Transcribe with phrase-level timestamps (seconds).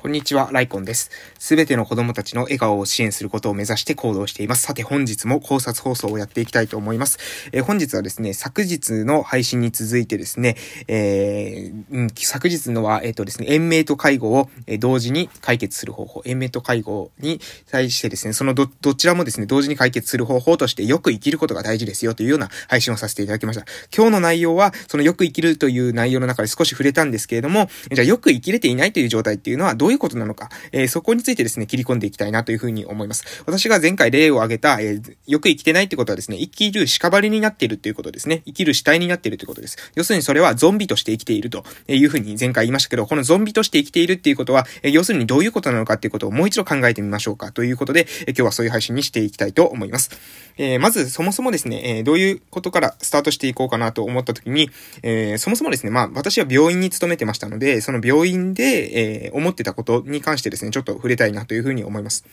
[0.00, 1.10] こんにちは、ライコンです。
[1.40, 4.62] すべての子供たちの笑顔を支援することを目指して行動しています。
[4.62, 7.18] さて、本日も考察放送をやっていきたいと思います。
[7.50, 10.54] えー、本日はですね、昨日の配信に続いてですね、
[10.86, 23.64] えー、うん、昨日のは、えっ、ー、とですね、延命と介護を、え同時に解決する方法、延命と介護に対してですね、そのど、どちらもですね、同時に解決する方法として、よく生きることが大事ですよというような配信をさせていただきました。
[23.92, 33.42] 今日の内容は、そのよく生きるという内容の中で少し触れたんですけれども、じゃあよく生きれていないという状態っていうのはどうういうことなのか、えー、そこについてですね、切り込んでいきたいなというふうに思います。
[33.46, 38.42] 私が前回例を挙げた、えー、よく生きてないってことはですね、生きる屍になっているっていうことですね。
[38.46, 39.76] 生きる死体になっているということです。
[39.94, 50.10] 要するにそれはゾンビとして生きているというふうに前回言いましたけど、このゾンビとして生きているっていうことは、えー、要するにどういうことなのかっていうことをもう一度考えてみましょうかということで、えー、今日はそういう配信にしていきたいと思います。
[50.58, 54.70] えー、まず、そもそもですね、えー、どういうことからスタートしていこうかなと思ったときに、
[55.02, 62.24] えー、そもそもですね、まあ、私は病院に勤めてましたので、その病院で、えー、思ってたことに関してですね、ちょっと触れたいなというふうに思います。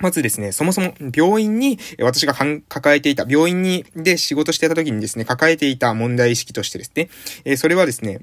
[0.00, 2.34] まずですね、そもそも病院に、私が
[2.68, 7.10] 抱えていた、病院に、で仕事してた時にですね、抱えていた問題意識としてですね、
[7.44, 8.20] えそれはですね、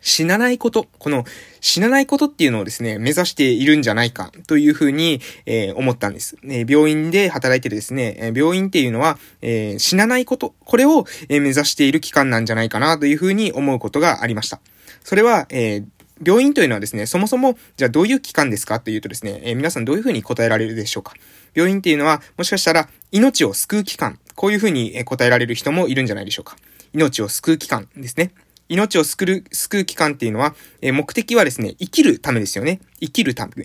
[0.00, 1.24] 死なないこと、この
[1.60, 6.36] 死なないことっていうのをですね、目指しているんじゃないかというふうに、えー、思ったんです。
[6.44, 14.60] えー、病院で働いてるですね、病院っていうのは、えー、死なないこと、これを、え目指している機関なんじゃないかなというふうに思うことがありました。
[15.04, 15.82] それは、え
[16.24, 21.14] 病院というのはですね、そもそも、じゃあどういう機関ですかというとですね、え皆さんどういうふうに答えられるでしょうか
[21.54, 26.56] 病院っていうのは、もしかしたら、命を救う機関、こういうふうに答えられる人もいるんじゃないでしょうか。
[26.92, 28.32] 命を救う機関ですね。
[28.68, 32.80] 命を救う、救う機関っていうのは、え目的はですね、生きるためですよね。
[33.00, 33.64] 生きるため。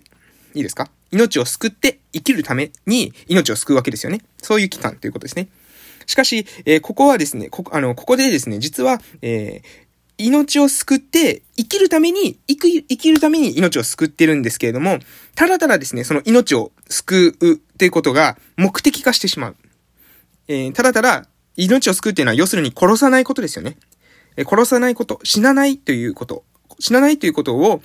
[0.55, 0.89] いいですか？
[1.11, 4.21] 命を救って生きるために命を救うわけですよね。
[4.41, 5.47] そういう機関ということですね。
[6.05, 9.67] しかし、えー、ここはですね、こ、あの、ここでですね、実は、えー、
[10.17, 15.00] 命を救って、生きるために、生き、生きるために命を救ってるんですけれども、
[15.36, 19.55] ただただですね、その命を救うっていうことが目的化してしまう。
[20.48, 23.77] えー、ただただ、命を救うっていうのは要するに殺さないことですよね。
[24.36, 26.43] え殺さないこと、死なないということ、
[26.80, 27.82] 死なないということを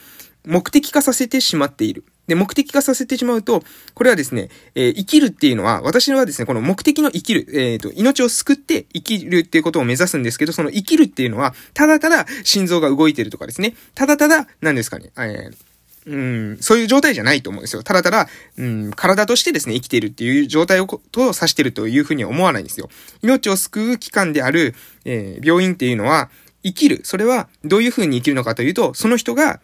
[0.47, 2.05] 目的化させてしまっている。
[2.29, 15.69] で、目的化させてしまうと、これはですね、えー、生きるっていうのは、私はですね、この目的の生きる、えっ、ー、と、命を救って生きるっていうことを目指すんですけど、その生きるっていうのは、ただただ心臓が動いてるとかですね、ただただ、何ですかね、えー
[16.09, 17.83] うん、そういう状態じゃないと思うんですよ。
[17.83, 22.89] ただただ、うん、体としてですね、生きているっていう状態を、と指してるというふうには思わないんですよ。
[23.23, 24.75] 命を救う機関である、
[25.05, 26.31] えー、病院っていうのは、
[26.65, 27.01] 生きる。
[27.05, 29.61] それは、どういうふうに生きるのかというと、その人が、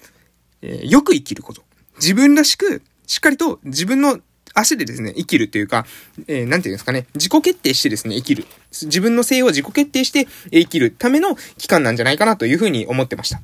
[0.60, 1.62] えー、よく生きること。
[1.96, 4.18] 自分らしく、しっかりと自分の
[4.54, 5.84] 足でですね、生きるというか、
[6.28, 8.46] えー、なんていうんですかね、自己決定してですね、生きる。
[8.70, 13.42] 自分の性を自己決定して生きるための期間なんじゃないかなというふうに思ってました。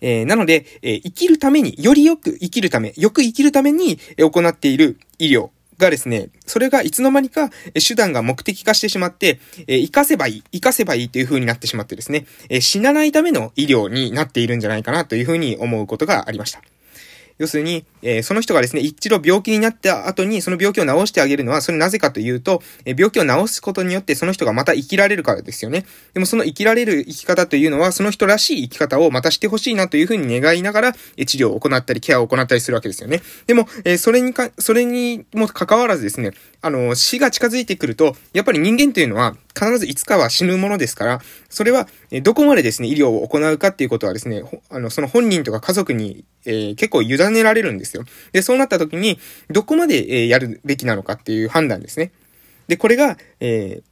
[0.00, 16.62] えー、なので、えー、生きるために、よりよく生きるため、よく生きるために行っている医療がですね、それがいつの間にか手段が目的化してしまって、えー、生かせばいい、生かせばいいという風になってしまってですね、えー、死なないための医療になっているんじゃないかなという風に思うことがありました。
[17.38, 25.84] 要するに、えー、その人がですね、一度病気になった後に、その病気を治してあげるのは、それなぜかというと、えー、病気を治すことによって、その人がまた生きられるからですよね。
[26.12, 33.20] でもその生きられる生き方というのは、その人らしい生き方をまたしてほしいなというふうに願いながら、え治療を行ったり、ケアを行ったりするわけですよね。
[33.46, 36.30] でも、え、それにか、それにも関わらずですね、
[36.62, 41.88] あの、死が近づいてくると、やっぱり人間というのは、必ずいつかは死ぬものですから、それは、
[42.22, 48.04] どこまでですね、医療を行うかっていうことはですね、あの、その本人とか家族に、えー、結構委ねられるんですよ。
[48.32, 49.18] で、そうなった時に、
[49.50, 52.10] どこまで、えー、やるべきなのかっていう判断ですね。
[52.66, 53.82] で、これが、えー、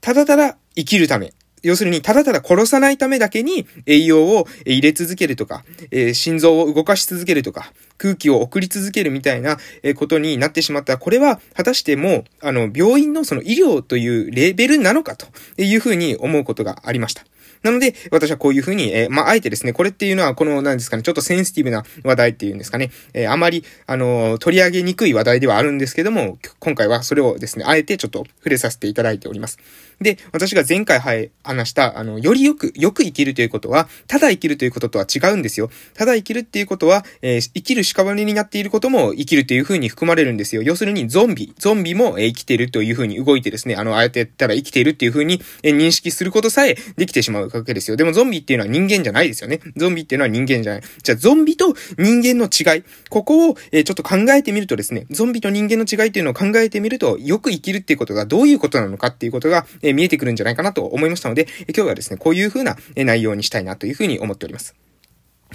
[0.00, 9.58] ただただ生きるため、要するに、ただただ殺さないためだけに栄養を入れ続けるとか、えー、心臓を動かし続けるとか、空気を送り続けるみたいな
[9.96, 17.24] ことになってしまったら、これは果たしてもう、あの、病院のその医療というレベルなのかというふうに思うことがありました。
[17.62, 29.58] なので、私はこういうふうに、えー、まあ、あえてですね、これっていうのは、この、なんですかね、ちょっとセンシティブな話題っていうんですかね、えー、あまり、あのー、取り上げにくい話題ではあるんですけども、今回はそれをですね、あえてちょっと触れさせていただいております。
[30.00, 35.70] で、私が前回はい、話した、あの、よりよく、よく生きるということは、ただ生きるということとは違うんですよ。
[35.94, 40.62] ただ生きるっていうことは、えー、生きる屍になっていることも生きるというふうに含まれるんですよ。
[40.62, 47.96] 要するに、ゾンビ、ゾンビも、えー、生きているというふうに動いてですね、あの、あえてやったら生きているっていうふうに、えー、認識することさえできてしまうわけですよ。
[47.96, 49.60] でもゾンビっていうのは人間じゃないですよね。
[49.76, 50.82] ゾンビっていうのは人間じゃない。
[51.02, 52.84] じゃあ、ゾンビと人間の違い。
[53.08, 64.81] ここを、えー、ちょっと考えてみるとですね、ゾンビと人間の違いっていうのを考えてみると、よく生きるっていうことがどういうことなのかっていうことが、えー、見えてくるんじゃないかなと思いましたので、今日はですね、こういう風な内容にしたいなというふうに思っております。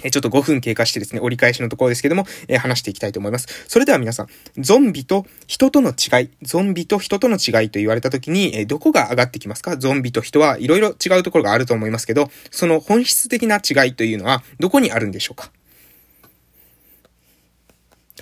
[0.02, 3.48] えちょっと5分経過してですね、折り返しのところですけども、えー、話していきたいと思います。
[3.68, 4.28] それでは皆さん、
[4.58, 9.76] ゾンビと人との違い、ゾンビと人との違いと言われた時に、えー、どこが上がってきますか？
[9.76, 15.50] ゾンビと人はいろいろ違うところがあると思いますけど、その本質的な違いというのはどこにあるんでしょうか？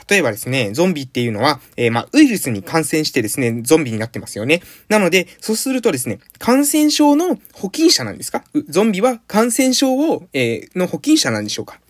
[0.09, 4.63] 例えばですね、ゾンビっていうのは、えー、まあ、ウイルスに感染してですね、ゾンビになってますよね。
[4.89, 8.45] なので、そうするとですね、感染症の保菌者なんですか？
[8.69, 11.81] ゾンビは感染症を、えー、の保菌者なんでしょうか？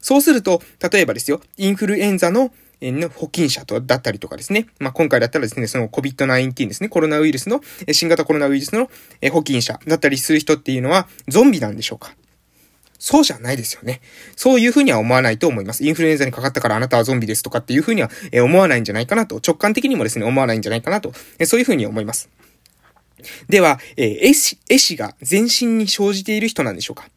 [0.00, 0.60] そうすると、
[0.92, 4.66] 例えばですよ、インフルエンザのえの保菌者と、だったりとかですね。
[4.78, 7.62] まあ、今回だったらですね、その COVID-19 ですね、コロナウイルスの、
[7.92, 8.90] 新型コロナウイルスの
[9.32, 12.14] 保菌者だったりする人っていうのは、ゾンビなんでしょうか？
[13.04, 14.00] そうじゃないですよね。
[14.34, 15.84] そういうふうには思わないと思います。
[15.84, 21.12] インフルエンザにかかったからあなたはゾンビですとかっていうふうには思わないんじゃないかなと、直感的にもですね、思わないんじゃないかなと、
[21.44, 22.30] そういうふうに思います。
[23.50, 27.10] では、えー、絵師、絵師が全身に生じている人なんでしょうか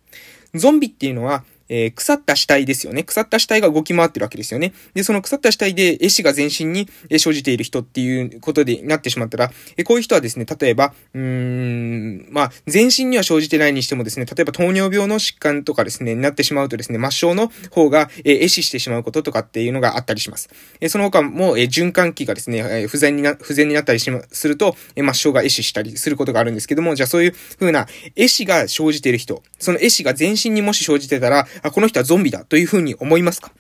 [0.54, 3.04] ゾンビっていうのは、えー、腐った死体ですよね。
[3.04, 4.74] 腐った死体が動き回ってるわけですよね。
[4.94, 20.50] で、その腐った死体で絵師が全身に生じている人っていうことでなってしまったら、えこういう人はですね、例えば、うーん、まあ、全身には生じてないにしてもですね、例えば糖尿病の疾患とかですね、なってしまうとですね、末梢の方が、えー、壊死してしまうこととかっていうのがあったりします。
[20.80, 33.52] えその他も、え循環器がですね、え不全にな、不全になったりしま、すると、え末梢が壊死したりすることがあるんですけども、じゃあそういう風な壊死が生じている人、その壊死が全身にもし生じてたら、あ、この人はゾンビだというふうに思いますか？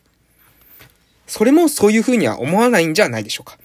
[1.28, 3.58] それもそういうふうには思わないんじゃないでしょうか。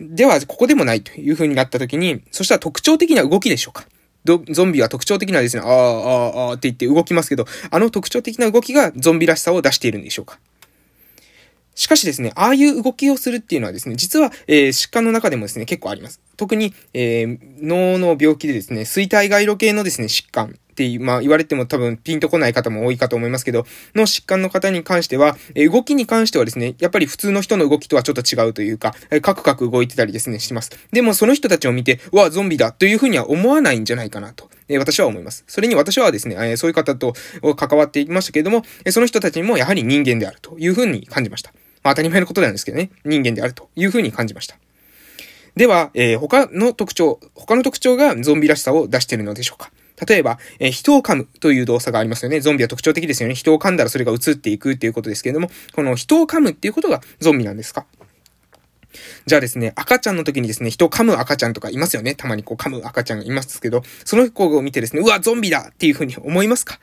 [0.00, 3.86] では、ここでもないというふうになった時に、そしたら特徴的な動きでしょうか？
[4.24, 10.38] ゾンビは特徴的なですね、ああ、ああ、あって言って動きますけど、あの特徴的な動きがゾンビらしさを出しているんでしょうか？
[11.74, 16.20] しかしですね、ああいう動きをするっていうのはですね、実は、えー、疾患の中でもですね、結構あります。
[16.36, 20.58] 特に、えー、脳の病気でですね、衰体外路系のですね、疾患
[20.98, 30.70] まあ言われても多分ピンとこない方も多いかと思いますけど、の疾患の方に関しては、え動きに関してはですね、やっぱり普通の人の動きとはちょっと違うというか、えカクカク動いてたりですね、します。
[30.92, 34.48] でもその人たちを見て、わ、ゾンビだというふうには思わないんじゃないかなと。
[34.68, 35.44] え私は思います。
[35.46, 37.14] それに私はですね、えそういう方と
[37.56, 41.52] 関わっていましたけれども、えその人たちにもやはり人間であるというふうに感じました。
[41.82, 44.56] まあ当たり前のことなんですけどね、人間であるというふうに感じました。
[45.58, 49.72] では、え、他の特徴、他の特徴がゾンビらしさを出しているのでしょうか
[50.06, 52.40] 例えば、え、人を噛むという動作がありますよね。
[52.40, 53.34] ゾンビは特徴的ですよね。
[53.34, 57.86] 人を噛んだらそれが移っていくっていうことですけれども、この人を噛むっていうことがゾンビなんですか？
[59.26, 62.14] じゃあですね、赤ちゃんの時にですね、人を噛む赤ちゃんとかいますよね。
[62.14, 66.80] たまにこう噛む赤ちゃんがいますけど、その子を見てですね、うわ、ゾンビだっていうふうに思いますか？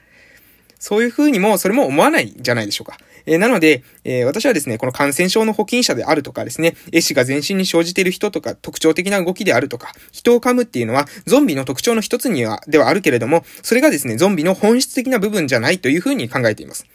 [0.77, 2.97] そういうふうにも、それも思わないじゃないでしょうか。
[3.25, 16.85] えー、なので、えー、私はですね、この感染症の保菌者であるとかですね、絵師が全身に生じている人とか、特徴的な動きであるとか、人を噛むっていうのは、ゾンビの特徴の一つには、ではあるけれども、それがですね、ゾンビの本質的な部分じゃないというふうに考えています。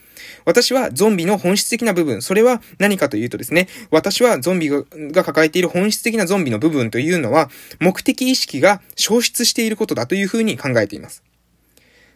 [0.45, 7.49] 私はゾンビの本質的な部分、それは何かというとですね、私はゾンビが抱えている本質的なゾンビの部分というのは、
[7.79, 11.23] 目的意識が消失していることだというふうに考えています。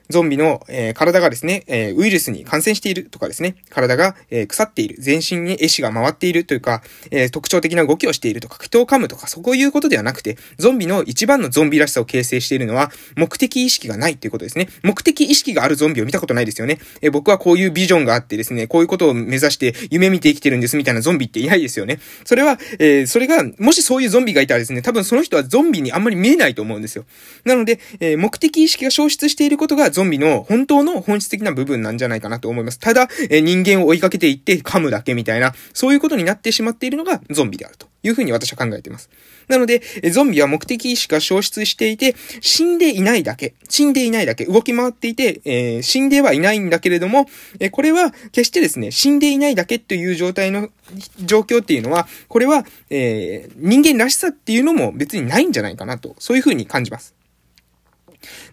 [0.09, 6.81] ゾンビの、えー、体がですね、えー、ウイルスに感染しているとかですね、体が、えー、腐っている、全身に壊死が回っているというか、
[7.11, 14.69] え特徴的な動きをしているとか、人を噛むとか、そういうことではなくて、ゾンビの一番のゾンビらしさを形成しているのは、目的意識がないということですね。
[14.83, 16.79] 目的意識があるゾンビを見たことないですよね。
[17.01, 21.99] え僕はこういうビジョンがあってですね、こういうことを目指して夢見て生きてるんですみたいなゾンビっていないですよね。
[22.23, 27.05] それは、えそれが、もしそういうゾンビがいたらですね、多分その人はゾンビにあんまり見えないと思うんですよ。
[27.43, 32.79] なので、え目的意識が消失していることがゾンビの本当の本質的な部分なんじゃないかなと思います。
[32.79, 39.09] ただ、え人間を追いかけていって噛むだけみたいな、そういうことになってしまっているのがゾンビであるというふうに私は考えています。
[39.47, 47.29] なので、ゾンビは目的意識が消失していて、死んでいないだけ、死んでいないだけ、動き回っていて、えー、死んではいないんだけれども、
[47.61, 50.71] え、これは決してですね、死んでいないだけという状態の
[51.19, 57.14] 状況っていうのは、これは、えー、人間らしさっていうのも別にないんじゃないかなと、そういうふうに感じます。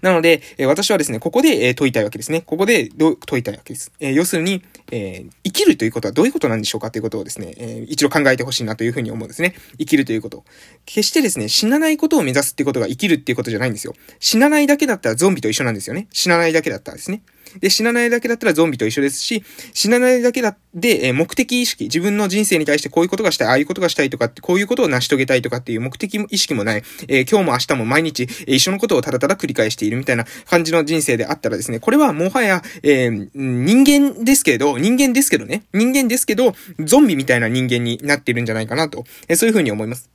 [0.01, 2.43] なので、え私はですね、ここで、え問いたいわけですね。
[2.43, 3.93] ここでど問いたいわけです。
[4.01, 9.55] え要するに、え生きるということはどういうことなんでしょうかということをですね、え一度考えてほしいなというふうに思うんですね。
[9.79, 10.45] 生きるということ。
[10.87, 13.95] 決してですね、死なないことを目指すっていうことが生きるっていうことじゃないんですよ。
[14.21, 16.09] 死なないだけだったらゾンビと一緒なんですよね。
[16.13, 17.23] 死なないだけだったらですね。
[17.61, 40.11] で、死なないだけだったらゾンビと一緒ですし、死なないだけだで、え目的意識、自分の人生に対してこういうことがしたい、ああいうことがしたいとかって、こういうことを成し遂げたいとかっていう目的意識もない、え、今日も明日も毎日、え、一緒のことをただただ繰り返しているみたいな感じの人生であったらですね、これはもはや、えー、人間ですけど、人間ですけどね、人間ですけど、ゾンビみたいな人間になっているんじゃないかなと、えそういうふうに思います。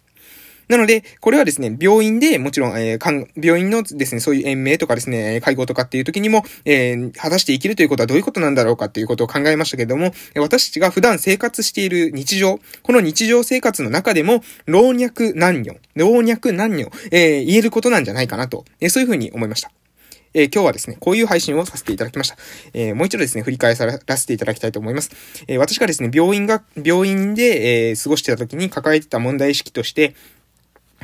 [0.68, 19.72] なので、これはですね、病院でもちろん、えー、病院のですね、そういう延命とかですね、介護とかっていう時にも、えー、果たして生きるということはどういうことなんだろうかっていうことを考えましたけれども、私たちが普段生活している日常、この日常生活の中でも、老若男女、老若男女、えー、言えることなんじゃないかなと、え、そういうふうに思いました。
[20.34, 22.38] えー、今日はですね、こういう配信をさせていただきました。
[22.74, 25.10] えー、もう一度ですね、振り返らせていただきたいと思います。
[25.48, 30.14] えー、私がですね、病院が、病院で、え過ごしてた時に抱えてた問題意識として、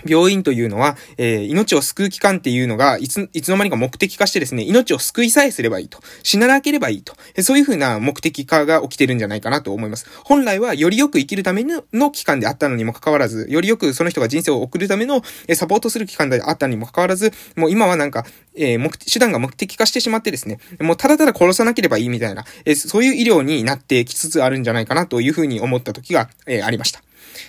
[0.06, 6.00] 病院というのは、えー、命を救う機関っていうのが、いつ、いつの間にか目的化してですね、命を救いさえすればいいと。
[6.24, 7.16] 死ななければいいと。
[7.42, 10.08] そういうふうな目的化が起きてるんじゃないかなと思います。
[10.24, 27.02] 本来はよりよく生きるための機関であったのにもかかわらず、よりよくその人が人生を送るための、えサポートする機関であったのにもかかわらず、もう今はなんか、えー、目、手段が目的化してしまってですね、もうただただ殺さなければいいみたいな、えー、そういう医療になってきつつあるんじゃないかなというふうに思った時が、えー、ありました。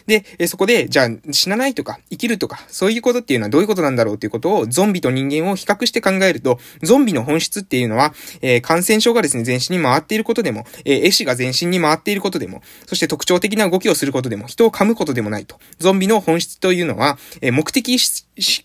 [0.06, 15.58] で、えそこで、じゃあ死なないとか、生きるとか、そういうことっていうのはどういうことなんだろうっていうことを、ゾンビと人間を比較して考えると、ゾンビの本質っていうのは、えー、感染症がですね、全身に回っていることでも、えー、絵師が全身に回っていることでも、そして特徴的な動きをすることでも、人を噛むことでもないと。
[15.78, 17.98] ゾンビの本質というのは、えー、目的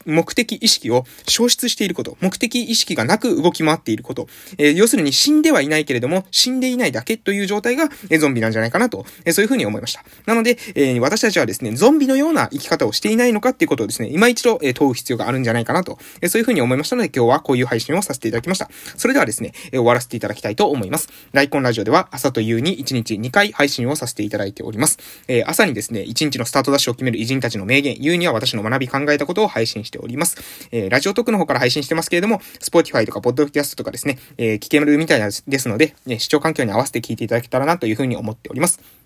[0.06, 10.04] 目的意識を消失していること、目的意識がなく動き回っていること、えー、要するに死んではいないけれども、死んでいないだけという状態が、えー、ゾンビなんじゃないかなと、えー、そういうふうに思いました。
[10.26, 18.70] なので、えー、私たちはですね、ゾンビのような生き方をしていないのかっていうことをですね、今一度、え、問う必要があるんじゃないかなと、え、そういうふうに思いましたので、今日はこういう配信をさせていただきました。
[18.96, 21.10] それではですね、え、終わらせていただきたいと思います。
[21.32, 25.00] ライコンラジオでは朝と夕に1日2回配信をさせていただいております。
[25.28, 30.38] え、朝にですね、1日のスタートダッシュを決める偉人たちの名言、夕には私の学び考えたことを配信しております。
[30.72, 38.99] え、ラジオトークの方から配信してますけれども、Spotify とか Podcast とかですね、え、聞けるみたいですので、ね、視聴環境に合わせて聞いていただけたらなというふうに思っております。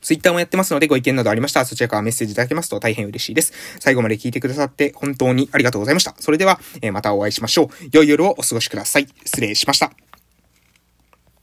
[0.00, 3.52] ツイッターもやってますので、ご意見などありましたら、そちらからメッセージいただけますと大変嬉しいです。
[3.80, 6.14] 最後まで聞いてくださって本当にありがとうございました。
[6.18, 7.68] それでは、え、またお会いしましょう。
[7.92, 9.08] 良い夜をお過ごしください。
[9.24, 10.05] 失礼しました。